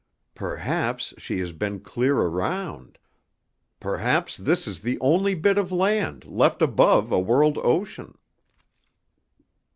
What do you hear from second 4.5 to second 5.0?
is the